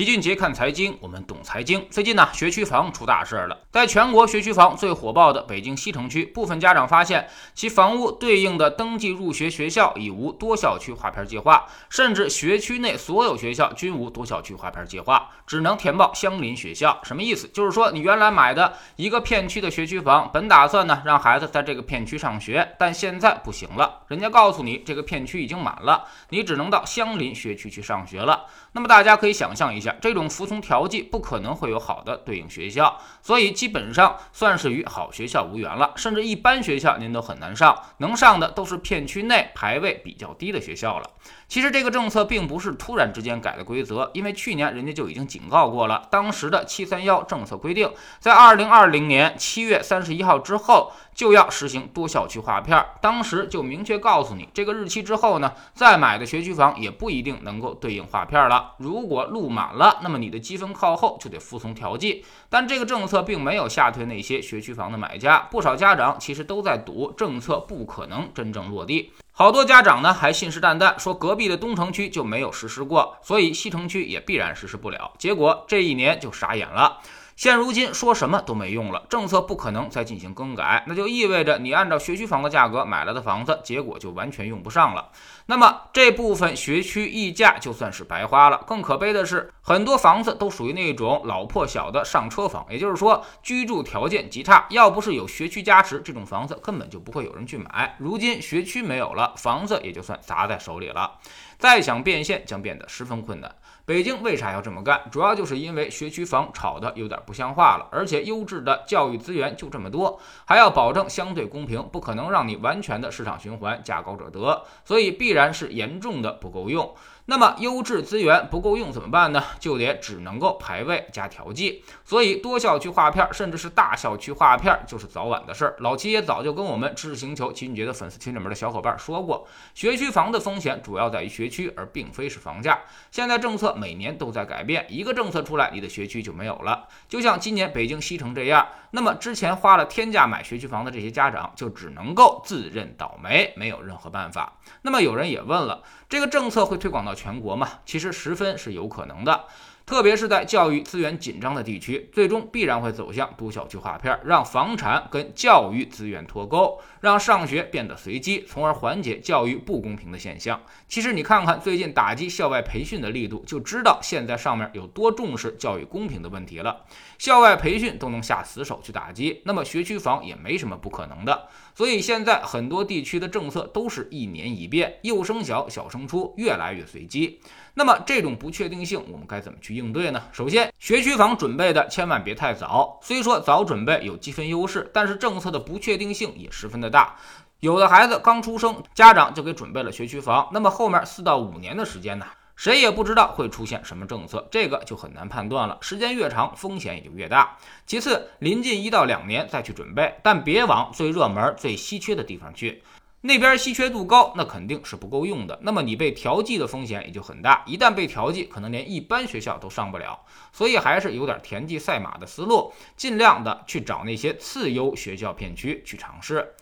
[0.00, 1.86] 齐俊杰看财经，我们懂财经。
[1.90, 3.66] 最近呢，学区房出大事了。
[3.70, 16.98] 在全国学区房最火爆的北京西城区，部分家长发现其房屋对应的登记入学学校已无多校区划片计划，甚至学区内所有学校均无多校区划片计划，只能填报相邻学校。
[17.04, 17.46] 什么意思？
[17.48, 28.46] 就是说你原来买的一个片区的学区房，本打算呢让孩子在这个片区上学，但现在不行了，人家告诉你这个片区已经满了，你只能到相邻学区去上学了。
[28.72, 35.92] 那么大家可以想象一下，这种服从调剂不可能会有好的对应学校，所以基本上算是与好学校无缘了。
[35.96, 41.10] 甚至一般学校您都很难上，能上的都是片区内排位比较低的学校了。
[41.50, 46.06] 其实这个政策并不是突然之间改的规则，因为去年人家就已经警告过了。
[46.08, 58.74] 当时的七三幺政策规定，在二零二零年七月三十一号之后就要实行多校区划片，当时就明确告诉你，这个日期之后呢，再买的学区房也不一定能够对应划片了。
[58.78, 62.24] 如果录满了，那么你的积分靠后就得服从调剂。
[62.48, 69.10] 但这个政策并没有吓退那些学区房的买家，不少家长其实都在赌政策不可能真正落地。
[69.40, 75.10] 好多家长呢还信誓旦旦说隔壁的东城区就没有实施过，所以西城区也必然实施不了。
[75.16, 76.98] 结果这一年就傻眼了。
[77.40, 85.08] 现如今说什么都没用了，政策不可能再进行更改，那就意味着你按照学区房的价格买来的房子，结果就完全用不上了。
[85.46, 88.62] 那么这部分学区溢价就算是白花了。
[88.66, 94.66] 更可悲的是，很多房子都属于那种老破小的上车房，也就是说居住条件极差。
[94.68, 97.96] 要不是有学区加持，这种房子根本就不会有人去买。
[97.98, 101.12] 如今学区没有了，房子也就算砸在手里了，
[101.58, 103.50] 再想变现将变得十分困难。
[103.86, 105.00] 北京为啥要这么干？
[105.10, 116.92] 主要就是因为学区房炒的有点不像话了，而且优质的教育资源就这么多，还要保证相对公平，不可能让你完全的市场循环，价高者得，所以必然是严重的不够用。
[117.30, 119.40] 那么优质资源不够用怎么办呢？
[119.60, 121.84] 就得只能够排位加调剂。
[122.04, 125.76] 所以多校区划片，甚至是大校区划片，就是早晚的事儿。
[125.78, 132.80] 老齐也早就跟我们知识星球齐俊杰的粉丝群里面的小伙伴说过，学区房的风险主要在于学区，而并非是房价。
[133.12, 136.88] 现在政策每年都在改变，一个政策出来，你的学区就没有了。
[137.08, 144.54] 就像今年北京西城这样，那么之前花了天价买学区房的这些家长，就只能够自认倒霉，没有任何办法。
[144.82, 147.68] 那么有人也问了，这个政策会推广到全国嘛？
[147.84, 149.44] 其实十分是有可能的。
[149.86, 160.60] 特别是在教育资源紧张的地区，最终必然会走向多校区划片，让房产跟教育资源脱钩，让上学变得随机，从而缓解教育不公平的现象。
[160.86, 166.84] 其实你看看最近打击校外培训的力度，就知道现在上面有多重视教育公平的问题了。
[167.18, 171.48] 校外培训都能下死手去打击，那么学区房也没什么不可能的。
[171.80, 177.40] 所以现在很多地区的政策都是一年一变，幼升小，小升初，越来越随机。
[177.72, 180.22] 那么这种不确定性，我们该怎么去应对呢？
[180.30, 183.00] 首先，学区房准备的千万别太早。
[183.02, 187.16] 虽说早准备有积分优势，但是政策的不确定性也十分的大。
[187.60, 192.26] 有的孩子刚出生，家长就给准备了学区房，那么后面四到五年的时间呢，
[192.60, 195.78] 谁也不知道会出现什么政策，这个就很难判断了。
[195.80, 197.56] 时间越长，风险也就越大。
[197.86, 202.82] 其次，临近一到两年再去准备，但别往最热门、最稀缺的地方去。
[203.22, 205.58] 那边稀缺度高，那肯定是不够用的。
[205.62, 207.64] 那么你被调剂的风险也就很大。
[207.66, 210.20] 一旦被调剂，可能连一般学校都上不了。
[210.52, 216.54] 所以还是有点田忌赛马的思路，尽量的去找那些次优学校片区去尝试。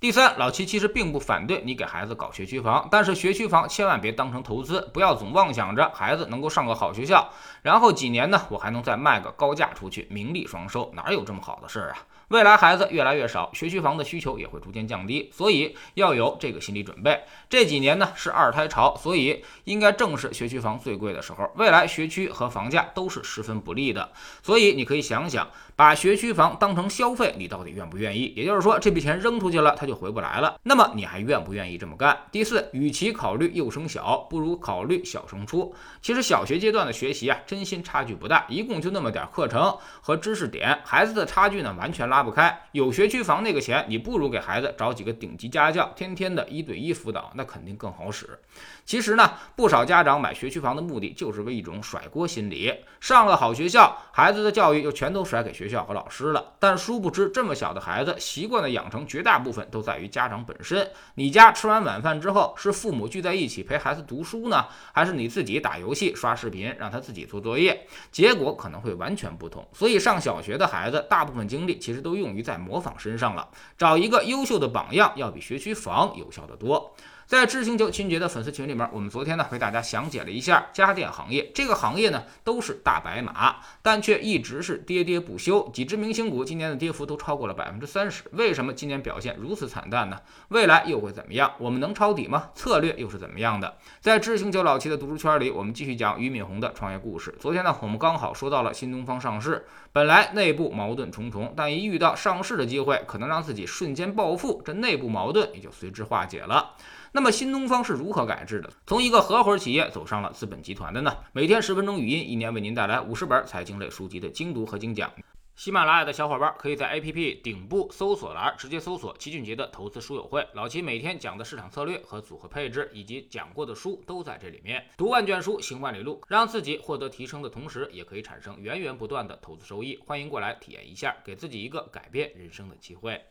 [0.00, 7.28] 第三，老齐其实并不反对你给孩子搞学区房，但是学区房千万别当成投资，不要总妄想着孩子能够上个好学校，
[7.60, 11.98] 然后几年呢，我还能再卖个高价出去，名利双收，哪有这么好的事儿啊？
[12.30, 17.20] 未来孩子越来越少，学区房的需求也会逐渐降低，所以要有这个心理准备。
[17.48, 21.50] 这几年呢是二胎潮，所以应该正是学区房最贵的时候。
[21.56, 24.08] 未来学区和房价都是十分不利的，
[24.44, 28.32] 所以你可以想想，把学区房当成消费，你到底愿不愿意？
[28.36, 30.56] 也就是说，这笔钱扔出去了，它就回不来了。
[30.62, 32.16] 那么你还愿不愿意这么干？
[32.30, 35.74] 第四，与其考虑幼升小，不如考虑小升初。
[36.00, 42.19] 其实小学阶段的学习啊，真心差距不大，一共就那么点课程和知识点，孩子的差距呢完全拉。
[42.20, 48.38] 拉不开，有学区房那个钱，你不如给孩子找几个顶级家教，天天的一对一辅导，那肯定更好使。
[48.84, 56.52] 其实呢，不少家长买学区房的目的就是为一种甩锅心理，上了好学校，孩子的教育就全都甩给学校和老师了。
[56.58, 60.90] 但殊不知，这么小的孩子习惯的养成，绝大部分都在于家长本身。
[61.14, 67.86] 你家吃完晚饭之后，是父母聚在一起陪孩子读书呢，还是你自己打游戏、刷视频，让他自己做作业？
[68.12, 69.66] 结果可能会完全不同。
[69.72, 72.09] 所以上小学的孩子，大部分精力其实都。
[72.10, 73.48] 都用于在模仿身上了，
[73.78, 76.92] 找一个优秀的榜样，要比学区房有效的多。
[77.30, 81.48] 在智星球秦杰的粉丝群里面，我们昨天呢为大家详解了一下家电行业。
[81.54, 85.70] 这个行业呢都是大白马，但却一直是跌跌不休。
[85.72, 88.24] 几只明星股今年的跌幅都超过了百分之三十。
[88.32, 90.18] 为什么今年表现如此惨淡呢？
[90.48, 91.52] 未来又会怎么样？
[91.58, 92.48] 我们能抄底吗？
[92.56, 93.76] 策略又是怎么样的？
[94.00, 97.32] 在智星球老七的读书圈里，我们继续讲俞敏洪的创业故事。
[97.38, 106.74] 昨天呢，我们刚好说到了新东方上市，本来内部矛盾重重，但一遇到上市的机会，可能让自己瞬间暴富，这内部矛盾也就随之化解了。
[107.12, 108.72] 那那么新东方是如何改制的？
[108.86, 111.14] 从一个合伙企业走上了资本集团的呢？
[111.34, 115.12] 每天十分钟语音，一年为您带来五十本财经类书籍的精读和精讲。
[115.54, 124.82] 喜马拉雅的小伙伴可以在 APP 顶部搜索栏直接搜索齐俊杰的投资书友会，老齐每天讲的市场策略和组合配置，以及讲过的书都在这里面。
[124.96, 129.98] 读万卷书，行万里路，让自己获得提升的同时，也可以产生源源不断的投资收益。
[130.06, 133.22] 欢迎过来体验一下，给自己一个改变人生的机会。